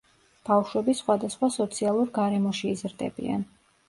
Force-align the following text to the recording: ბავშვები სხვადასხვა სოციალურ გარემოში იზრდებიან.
ბავშვები 0.49 0.95
სხვადასხვა 0.99 1.49
სოციალურ 1.55 2.09
გარემოში 2.15 2.65
იზრდებიან. 2.77 3.45